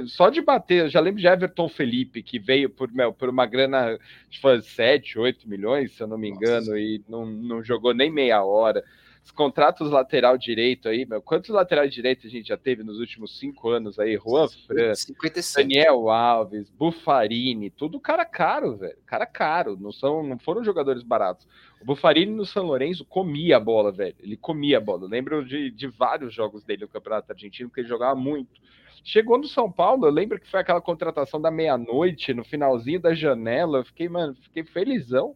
[0.08, 3.46] só de bater, eu já lembro de Everton Felipe, que veio por, meu, por uma
[3.46, 3.98] grana
[4.30, 6.80] de 7, 8 milhões, se eu não me engano, Nossa.
[6.80, 8.84] e não, não jogou nem meia hora
[9.32, 13.70] contratos lateral direito aí, meu, quantos laterais direito a gente já teve nos últimos cinco
[13.70, 14.18] anos aí?
[14.18, 15.62] Juan Fran, 55.
[15.62, 18.98] Daniel Alves, Bufarini, tudo cara caro, velho.
[19.06, 21.48] Cara caro, não são, não foram jogadores baratos.
[21.82, 24.16] O Bufarini no São Lourenço comia a bola, velho.
[24.20, 25.04] Ele comia a bola.
[25.04, 28.60] Eu lembro de, de vários jogos dele no Campeonato Argentino, que ele jogava muito.
[29.04, 33.14] Chegou no São Paulo, eu lembro que foi aquela contratação da meia-noite, no finalzinho da
[33.14, 33.80] janela.
[33.80, 35.36] Eu fiquei, mano, fiquei felizão.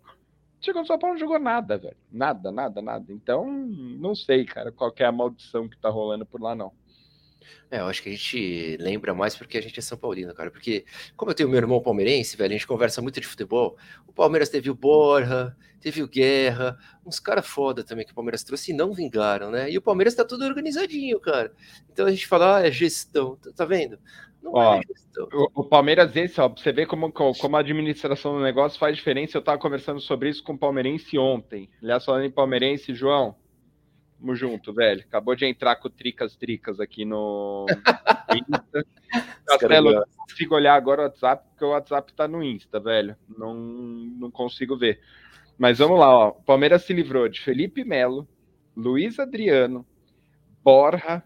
[0.62, 1.97] Chegou no São Paulo não jogou nada, velho.
[2.12, 3.06] Nada, nada, nada.
[3.12, 6.71] Então, não sei, cara, qual é a maldição que tá rolando por lá, não.
[7.71, 10.52] É, eu acho que a gente lembra mais porque a gente é São Paulino, cara.
[10.52, 10.86] Porque,
[11.17, 13.76] como eu tenho meu irmão palmeirense, velho, a gente conversa muito de futebol.
[14.06, 18.43] O Palmeiras teve o Borja, teve o Guerra, uns caras foda também que o Palmeiras
[18.43, 19.71] trouxe e não vingaram, né?
[19.71, 21.52] E o Palmeiras tá tudo organizadinho, cara.
[21.91, 23.97] Então a gente fala, ah, é gestão, tá, tá vendo?
[24.42, 24.82] Não ó, é
[25.34, 28.96] o, o, Palmeiras, esse, ó, pra você ver como, como a administração do negócio faz
[28.96, 29.38] diferença.
[29.38, 31.70] Eu tava conversando sobre isso com o palmeirense ontem.
[31.82, 33.36] Aliás, falando em palmeirense, João,
[34.20, 35.02] tamo junto, velho.
[35.02, 37.66] Acabou de entrar com tricas tricas aqui no
[38.50, 38.86] Insta.
[39.46, 43.16] Castelo, não consigo olhar agora o WhatsApp, porque o WhatsApp tá no Insta, velho.
[43.38, 45.02] Não, não consigo ver.
[45.58, 46.30] Mas vamos lá, ó.
[46.30, 48.28] O Palmeiras se livrou de Felipe Melo,
[48.76, 49.86] Luiz Adriano,
[50.64, 51.24] Borja,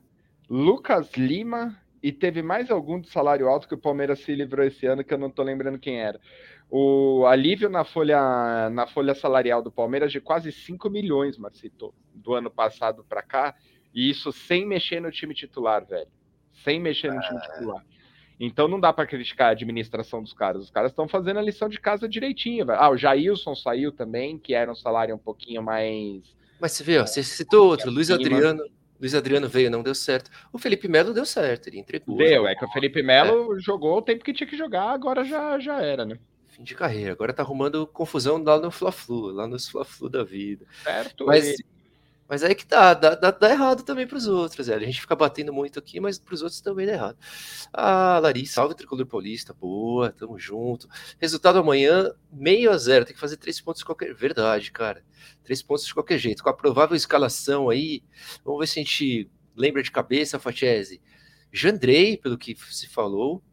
[0.50, 4.86] Lucas Lima e teve mais algum de salário alto que o Palmeiras se livrou esse
[4.86, 6.22] ano, que eu não estou lembrando quem era.
[6.70, 12.36] O alívio na folha, na folha salarial do Palmeiras de quase 5 milhões, Marcito, do
[12.36, 13.56] ano passado para cá,
[13.92, 16.08] e isso sem mexer no time titular, velho.
[16.64, 17.84] Sem mexer no time titular.
[18.40, 20.62] Então não dá para criticar a administração dos caras.
[20.62, 22.68] Os caras estão fazendo a lição de casa direitinho.
[22.68, 22.80] Velho.
[22.80, 26.22] Ah, o Jailson saiu também, que era um salário um pouquinho mais.
[26.60, 28.64] Mas você vê, ó, você citou outro, Luiz Adriano.
[29.00, 30.32] Luiz Adriano veio, não deu certo.
[30.52, 32.18] O Felipe Melo deu certo, ele entregou.
[32.18, 33.60] Deu, é que o Felipe Melo é.
[33.60, 36.18] jogou o tempo que tinha que jogar, agora já, já era, né?
[36.48, 37.12] Fim de carreira.
[37.12, 40.66] Agora tá arrumando confusão lá no Fla-Flu, lá nos Fla-Flu da vida.
[40.84, 41.26] Certo.
[41.26, 41.58] Mas,
[42.28, 44.82] mas aí que tá, dá, dá, dá errado também para os outros, velho.
[44.82, 47.18] A gente fica batendo muito aqui, mas para os outros também dá errado.
[47.72, 50.88] Ah, Larissa, salve Tricolor Paulista, boa, tamo junto.
[51.20, 54.14] Resultado amanhã, meio a zero, tem que fazer três pontos de qualquer...
[54.16, 55.04] Verdade, cara.
[55.44, 56.42] Três pontos de qualquer jeito.
[56.42, 58.04] Com a provável escalação aí,
[58.44, 61.00] vamos ver se a gente lembra de cabeça, Fachese.
[61.52, 63.44] Jandrei, pelo que se falou,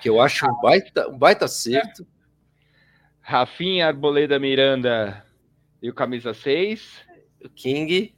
[0.00, 2.06] que eu acho um baita, um baita acerto.
[3.20, 5.26] Rafinha Arboleda Miranda
[5.82, 7.05] e o camisa 6
[7.44, 8.14] o King.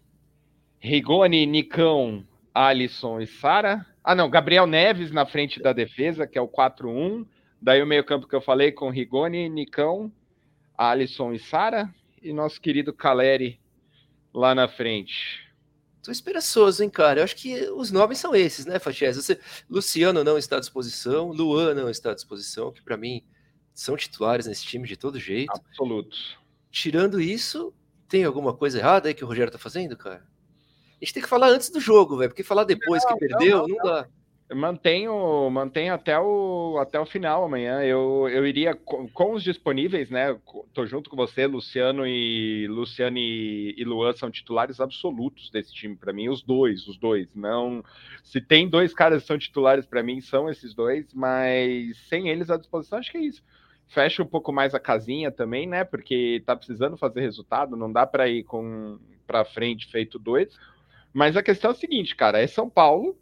[0.80, 3.84] Rigoni, Nicão, Alisson e Sara.
[4.02, 7.26] Ah, não, Gabriel Neves na frente da defesa, que é o 4-1.
[7.60, 10.12] Daí o meio-campo que eu falei com Rigoni, Nicão,
[10.76, 11.92] Alisson e Sara.
[12.22, 13.60] E nosso querido Caleri
[14.32, 15.48] lá na frente.
[16.02, 17.20] Tô esperançoso, hein, cara?
[17.20, 19.16] Eu acho que os nomes são esses, né, Fatiés?
[19.16, 19.38] Você...
[19.68, 23.22] Luciano não está à disposição, Luan não está à disposição, que para mim
[23.74, 25.52] são titulares nesse time de todo jeito.
[25.52, 26.36] Absolutos.
[26.70, 27.74] Tirando isso,
[28.08, 30.22] tem alguma coisa errada aí que o Rogério tá fazendo, cara?
[31.00, 33.58] A gente tem que falar antes do jogo, velho, porque falar depois não, que perdeu
[33.58, 34.08] não, não, não dá.
[34.54, 37.82] Mantenho, mantenho até o, até o final amanhã.
[37.82, 40.36] Eu, eu iria com, com, os disponíveis, né?
[40.72, 45.94] Tô junto com você, Luciano e Luciano e, e Luan são titulares absolutos desse time
[45.94, 47.34] para mim, os dois, os dois.
[47.34, 47.84] Não,
[48.24, 52.48] se tem dois caras que são titulares para mim, são esses dois, mas sem eles
[52.48, 53.42] à disposição, acho que é isso
[53.88, 55.84] fecha um pouco mais a casinha também, né?
[55.84, 60.52] Porque tá precisando fazer resultado, não dá para ir com para frente feito doido.
[61.12, 63.18] Mas a questão é a seguinte, cara, é São Paulo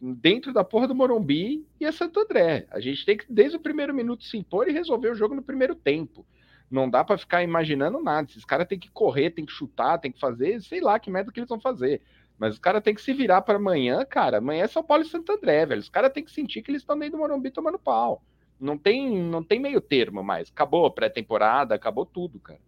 [0.00, 2.66] dentro da porra do Morumbi e é Santo André.
[2.70, 5.42] A gente tem que desde o primeiro minuto se impor e resolver o jogo no
[5.42, 6.26] primeiro tempo.
[6.70, 8.28] Não dá para ficar imaginando nada.
[8.30, 11.32] Esses caras têm que correr, tem que chutar, tem que fazer, sei lá que merda
[11.32, 12.00] que eles vão fazer.
[12.38, 14.38] Mas os caras têm que se virar para amanhã, cara.
[14.38, 15.80] Amanhã é São Paulo e Santo André, velho.
[15.80, 18.22] Os caras têm que sentir que eles estão dentro do Morumbi tomando pau.
[18.60, 20.50] Não tem, não tem meio termo mais.
[20.50, 22.60] Acabou a pré-temporada, acabou tudo, cara.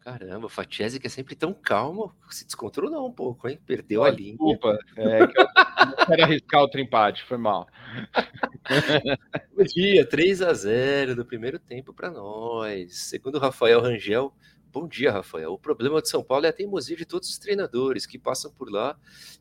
[0.00, 3.58] Caramba, o Fatiese que é sempre tão calmo, se descontrolou um pouco, hein?
[3.66, 4.30] Perdeu a linha.
[4.30, 7.66] Desculpa, é que eu não quero arriscar outro empate, foi mal.
[9.54, 12.96] Bom dia, 3 a 0 do primeiro tempo para nós.
[12.96, 14.32] Segundo o Rafael Rangel,
[14.72, 15.52] bom dia, Rafael.
[15.52, 18.70] O problema de São Paulo é a teimosia de todos os treinadores que passam por
[18.70, 18.96] lá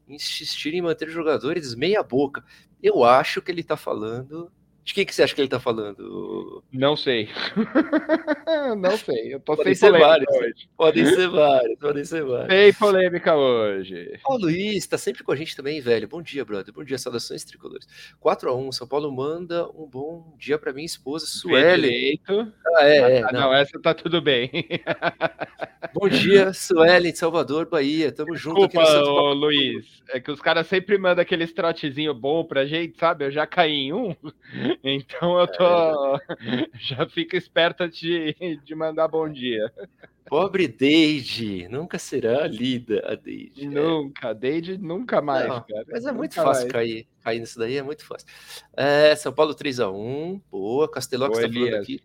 [0.08, 2.44] insistirem em manter jogadores meia boca.
[2.82, 4.52] Eu acho que ele está falando
[4.88, 6.64] de quem que você acha que ele tá falando?
[6.72, 7.28] Não sei.
[8.80, 9.34] não sei.
[9.34, 10.34] Eu tô podem ser vários.
[10.34, 10.70] Hoje.
[10.78, 12.48] Podem ser vários, podem ser vários.
[12.48, 14.18] Tem polêmica hoje.
[14.24, 16.08] Ó, Luiz, tá sempre com a gente também, velho.
[16.08, 16.74] Bom dia, brother.
[16.74, 17.86] Bom dia, saudações tricolores.
[18.24, 22.22] 4x1, São Paulo manda um bom dia pra minha esposa, Sueli.
[22.30, 23.24] Ah, é, é.
[23.24, 23.42] Ah, não.
[23.42, 23.54] não.
[23.54, 24.50] essa tá tudo bem.
[25.94, 28.10] bom dia, Sueli, de Salvador, Bahia.
[28.10, 30.02] Tamo junto Desculpa, aqui no ô, Luiz.
[30.12, 33.26] É que os caras sempre mandam aquele trotezinho bom pra gente, sabe?
[33.26, 34.16] Eu já caí em um.
[34.84, 36.16] Então eu tô.
[36.16, 36.20] É.
[36.80, 39.72] Já fica esperta de, de mandar bom dia.
[40.28, 43.66] Pobre Deide, nunca será lida a Deide.
[43.66, 43.70] É.
[43.70, 44.34] Nunca, é.
[44.34, 45.86] Deide nunca mais, Não, cara.
[45.90, 48.28] Mas é muito fácil cair, cair nisso daí, é muito fácil.
[48.76, 50.90] É, São Paulo 3x1, boa.
[50.92, 52.02] Castelox tá falando aqui.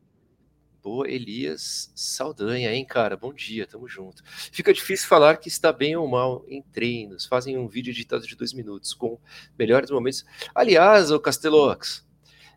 [0.83, 3.17] Boa, Elias Saldanha, hein, cara?
[3.17, 4.21] Bom dia, tamo junto.
[4.25, 7.25] Fica difícil falar que está bem ou mal em treinos.
[7.25, 9.17] Fazem um vídeo editado de dois minutos com
[9.57, 10.25] melhores momentos.
[10.53, 12.05] Aliás, o Castelox,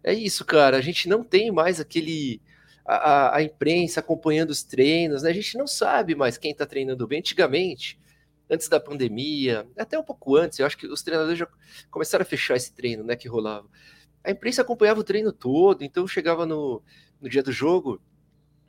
[0.05, 0.77] é isso, cara.
[0.77, 2.39] A gente não tem mais aquele.
[2.85, 5.31] A, a, imprensa acompanhando os treinos, né?
[5.31, 7.17] A gente não sabe mais quem está treinando bem.
[7.17, 7.99] Antigamente,
[8.47, 11.47] antes da pandemia, até um pouco antes, eu acho que os treinadores já
[11.89, 13.15] começaram a fechar esse treino, né?
[13.15, 13.67] Que rolava.
[14.23, 16.83] A imprensa acompanhava o treino todo, então chegava no,
[17.19, 17.99] no dia do jogo,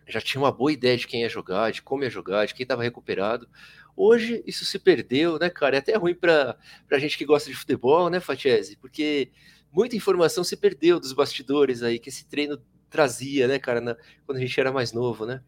[0.09, 2.63] já tinha uma boa ideia de quem ia jogar, de como ia jogar, de quem
[2.63, 3.47] estava recuperado.
[3.95, 5.77] Hoje isso se perdeu, né, cara?
[5.77, 6.57] É até ruim para
[6.91, 8.77] a gente que gosta de futebol, né, Fatiese?
[8.77, 9.31] Porque
[9.77, 12.59] muita informação se perdeu dos bastidores aí que esse treino
[12.89, 15.43] trazia, né, cara, na, quando a gente era mais novo, né?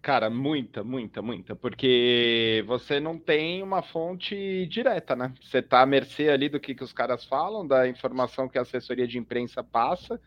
[0.00, 5.34] Cara, muita, muita, muita, porque você não tem uma fonte direta, né?
[5.42, 8.62] Você tá à mercê ali do que, que os caras falam, da informação que a
[8.62, 10.20] assessoria de imprensa passa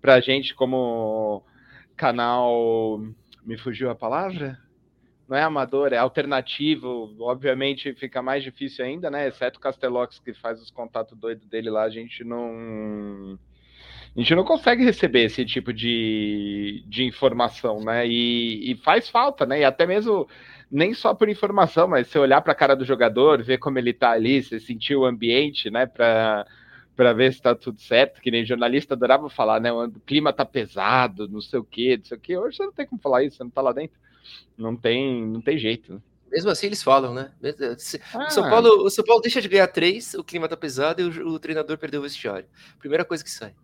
[0.00, 1.42] pra gente como
[1.96, 3.00] canal.
[3.42, 4.56] Me fugiu a palavra?
[5.28, 7.14] Não é amador, é alternativo.
[7.20, 9.28] Obviamente fica mais difícil ainda, né?
[9.28, 13.38] Exceto o Castelox que faz os contatos doidos dele lá, a gente não.
[14.16, 18.06] A gente não consegue receber esse tipo de, de informação, né?
[18.06, 19.60] E, e faz falta, né?
[19.60, 20.26] E até mesmo
[20.70, 23.92] nem só por informação, mas você olhar para a cara do jogador, ver como ele
[23.92, 25.86] tá ali, você sentir o ambiente, né?
[25.86, 26.46] Para
[26.96, 29.70] para ver se está tudo certo, que nem jornalista adorava falar, né?
[29.70, 32.38] O clima tá pesado, não sei o quê, não sei o quê.
[32.38, 33.98] Hoje você não tem como falar isso, você não tá lá dentro.
[34.56, 36.02] Não tem, não tem jeito.
[36.30, 37.30] Mesmo assim, eles falam, né?
[38.14, 38.30] Ah.
[38.30, 41.28] São Paulo, o São Paulo deixa de ganhar três, o clima tá pesado e o,
[41.28, 42.46] o treinador perdeu o vestiário.
[42.78, 43.54] Primeira coisa que sai.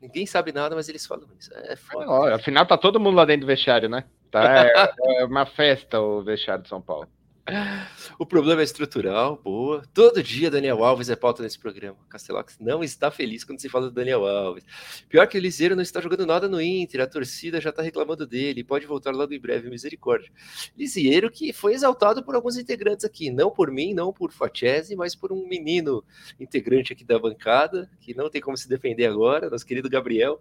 [0.00, 1.50] Ninguém sabe nada, mas eles falam isso.
[1.54, 2.10] É foda.
[2.10, 4.04] Ah, afinal, tá todo mundo lá dentro do vestiário, né?
[4.30, 7.08] Tá, é, é uma festa o vestiário de São Paulo.
[8.18, 9.82] O problema é estrutural, boa.
[9.92, 11.96] Todo dia Daniel Alves é pauta nesse programa.
[12.08, 14.64] Castelox não está feliz quando se fala do Daniel Alves.
[15.08, 18.26] Pior que o Liseiro não está jogando nada no Inter, a torcida já está reclamando
[18.26, 20.30] dele, pode voltar logo em breve, misericórdia.
[20.76, 25.14] Liseiro que foi exaltado por alguns integrantes aqui, não por mim, não por Fachese, mas
[25.14, 26.04] por um menino
[26.38, 30.40] integrante aqui da bancada, que não tem como se defender agora, nosso querido Gabriel,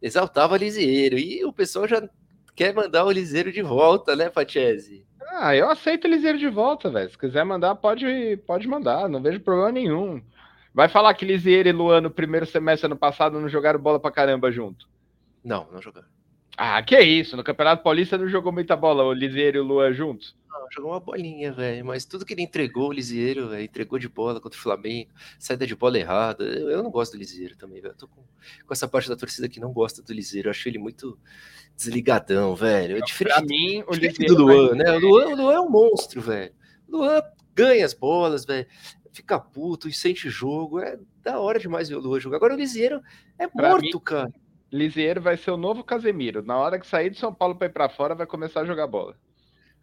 [0.00, 1.18] exaltava Liseiro.
[1.18, 2.08] E o pessoal já
[2.58, 5.06] quer mandar o Liseiro de volta, né, Fachese?
[5.28, 7.08] Ah, eu aceito o Liseiro de volta, velho.
[7.08, 10.20] Se quiser mandar, pode, pode mandar, não vejo problema nenhum.
[10.74, 14.10] Vai falar que Liseiro e Luan no primeiro semestre ano passado não jogaram bola pra
[14.10, 14.88] caramba junto?
[15.44, 16.08] Não, não jogaram.
[16.60, 17.36] Ah, que é isso?
[17.36, 20.36] No Campeonato Paulista não jogou muita bola o Liseiro e o Luan juntos?
[20.50, 21.86] Não, jogou uma bolinha, velho.
[21.86, 25.76] Mas tudo que ele entregou, o Liseiro, entregou de bola contra o Flamengo, saída de
[25.76, 26.42] bola errada.
[26.42, 27.94] Eu, eu não gosto do Liseiro também, velho.
[27.94, 28.22] Tô com,
[28.66, 30.48] com, essa parte da torcida que não gosta do Liseiro.
[30.48, 31.16] Eu acho ele muito
[31.76, 32.96] desligadão, velho.
[32.96, 34.90] É diferente, pra mim, o diferente do Luan, né?
[34.96, 36.52] O Luan, o Luan é um monstro, velho.
[36.88, 37.22] O Luan
[37.54, 38.66] ganha as bolas, velho.
[39.12, 40.80] Fica puto e sente jogo.
[40.80, 42.38] É da hora demais ver o Luan jogar.
[42.38, 43.00] Agora o Liseiro
[43.38, 44.32] é pra morto, mim, cara.
[44.72, 46.42] Lisieiro vai ser o novo Casemiro.
[46.42, 48.86] Na hora que sair de São Paulo para ir para fora, vai começar a jogar
[48.86, 49.16] bola.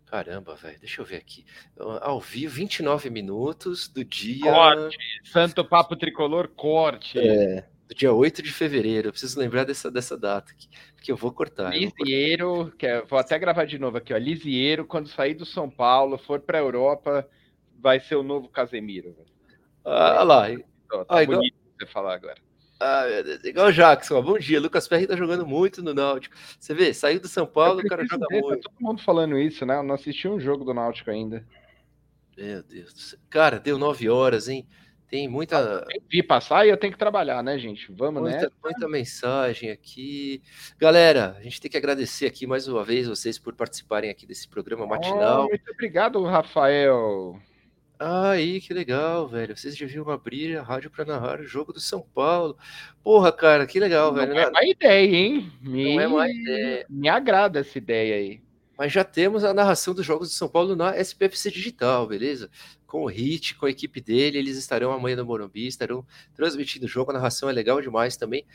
[0.05, 1.43] Caramba, velho, deixa eu ver aqui.
[1.77, 4.51] Ao vivo, 29 minutos do dia.
[4.51, 4.97] Corte!
[5.23, 7.17] Santo Papo Tricolor, corte!
[7.17, 9.07] É, do dia 8 de fevereiro.
[9.07, 11.75] Eu preciso lembrar dessa, dessa data aqui, porque eu vou cortar.
[11.75, 14.17] Lisieiro, que é, vou até gravar de novo aqui, ó.
[14.17, 17.27] Lisieiro, quando sair do São Paulo, for para a Europa,
[17.79, 19.15] vai ser o novo Casemiro.
[19.83, 20.47] Ah, lá.
[20.49, 21.77] Tá ah, bonito igual...
[21.79, 22.44] você falar agora.
[22.85, 23.07] Ah,
[23.43, 24.61] igual o Jackson, bom dia.
[24.61, 26.35] Lucas Perry tá jogando muito no Náutico.
[26.59, 28.61] Você vê, saiu do São Paulo, o cara joga ver, tá muito.
[28.61, 29.75] Tá todo mundo falando isso, né?
[29.77, 31.43] Eu não assisti um jogo do Náutico ainda.
[32.37, 33.19] Meu Deus do céu.
[33.27, 34.67] Cara, deu nove horas, hein?
[35.09, 35.83] Tem muita.
[35.87, 37.91] Tem que passar e eu tenho que trabalhar, né, gente?
[37.91, 38.49] Vamos, muita, né?
[38.63, 40.43] Muita mensagem aqui.
[40.77, 44.47] Galera, a gente tem que agradecer aqui mais uma vez vocês por participarem aqui desse
[44.47, 45.45] programa matinal.
[45.45, 47.39] Oh, muito obrigado, Rafael.
[47.99, 49.55] Aí, que legal, velho.
[49.55, 52.57] Vocês deviam abrir a rádio para narrar o jogo do São Paulo.
[53.03, 54.33] Porra, cara, que legal, não velho.
[54.33, 55.51] Não é má ideia, hein?
[55.61, 56.85] Me, não é má ideia.
[56.89, 58.41] Me agrada essa ideia aí.
[58.77, 62.49] Mas já temos a narração dos jogos do São Paulo na SPFC Digital, beleza?
[62.85, 66.89] Com o Hit, com a equipe dele, eles estarão amanhã no Morumbi, estarão transmitindo o
[66.89, 67.11] jogo.
[67.11, 68.45] A narração é legal demais também.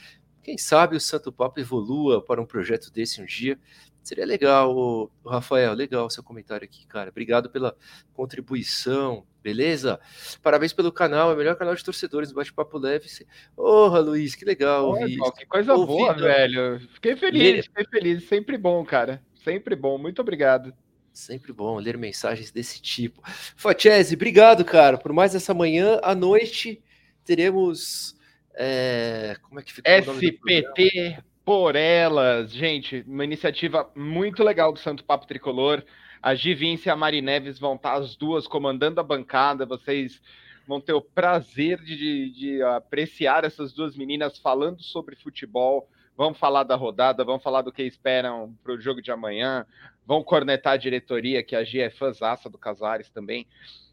[0.43, 3.59] Quem sabe o Santo Papo evolua para um projeto desse um dia.
[4.03, 7.11] Seria legal, Rafael, legal seu comentário aqui, cara.
[7.11, 7.77] Obrigado pela
[8.15, 10.01] contribuição, beleza?
[10.43, 13.07] Parabéns pelo canal, é o melhor canal de torcedores do Bate-Papo Leve.
[13.55, 16.81] Porra, Luiz, que legal ouvir Que coisa boa, velho.
[16.95, 18.25] Fiquei feliz, fiquei feliz.
[18.27, 19.23] Sempre bom, cara.
[19.45, 19.99] Sempre bom.
[19.99, 20.75] Muito obrigado.
[21.13, 23.21] Sempre bom ler mensagens desse tipo.
[23.57, 26.01] Fatiese, obrigado, cara, por mais essa manhã.
[26.03, 26.83] À noite
[27.25, 28.17] teremos.
[28.55, 29.37] É...
[29.43, 32.53] Como é que fica SPT por elas.
[32.53, 35.83] Gente, uma iniciativa muito legal do Santo Papo Tricolor.
[36.23, 39.67] A Givince e a Mari Neves vão estar as duas comandando a bancada.
[39.67, 40.23] Vocês
[40.65, 45.89] vão ter o prazer de, de, de apreciar essas duas meninas falando sobre futebol.
[46.17, 49.67] Vão falar da rodada, vão falar do que esperam para o jogo de amanhã.
[50.07, 53.45] Vão cornetar a diretoria, que a Gia é fãzaça do Casares também.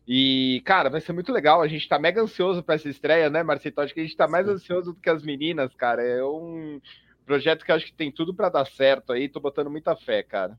[0.08, 1.64] E, cara, vai ser muito legal.
[1.64, 3.82] A gente tá mega ansioso para essa estreia, né, Marcito?
[3.82, 6.04] Acho que a gente tá mais ansioso do que as meninas, cara.
[6.04, 6.80] É um
[7.28, 10.58] Projeto que acho que tem tudo para dar certo aí, tô botando muita fé, cara.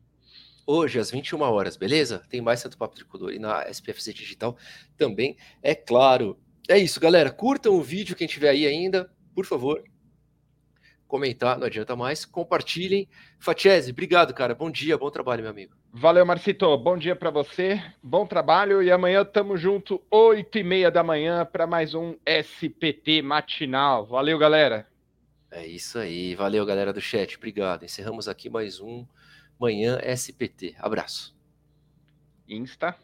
[0.66, 2.22] Hoje, às 21 horas, beleza?
[2.28, 4.54] Tem mais Santo Papo Tricolor e na SPFC Digital
[4.94, 6.38] também, é claro.
[6.68, 7.31] É isso, galera.
[7.31, 9.83] Curtam o vídeo, quem tiver aí ainda, por favor.
[11.07, 12.26] Comentar, não adianta mais.
[12.26, 13.09] Compartilhem.
[13.38, 14.54] Fatiese, obrigado, cara.
[14.54, 15.74] Bom dia, bom trabalho, meu amigo.
[15.90, 16.76] Valeu, Marcito.
[16.76, 17.83] Bom dia para você.
[18.02, 18.83] Bom trabalho.
[18.83, 24.04] E amanhã tamo junto, 8 e meia da manhã, para mais um SPT matinal.
[24.04, 24.87] Valeu, galera.
[25.51, 26.35] É isso aí.
[26.35, 27.37] Valeu, galera do chat.
[27.37, 27.85] Obrigado.
[27.85, 29.07] Encerramos aqui mais um
[29.59, 30.77] Manhã SPT.
[30.79, 31.35] Abraço.
[32.49, 32.97] Insta.